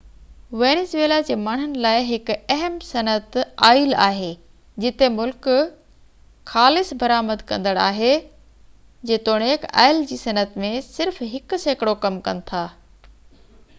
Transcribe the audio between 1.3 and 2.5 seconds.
ماڻهن لاءِ هڪ